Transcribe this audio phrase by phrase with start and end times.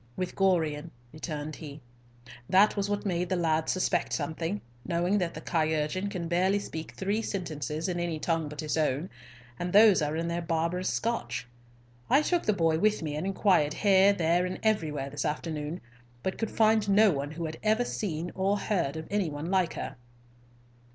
[0.17, 1.79] "With Gorion," returned he.
[2.49, 6.93] "That was what made the lad suspect something, knowing that the chirurgeon can barely speak
[6.95, 9.11] three sentences in any tongue but his own,
[9.59, 11.47] and those are in their barbarous Scotch.
[12.09, 15.81] I took the boy with me and inquired here, there, and everywhere this afternoon,
[16.23, 19.75] but could find no one who had ever seen or heard of any one like
[19.75, 19.97] her."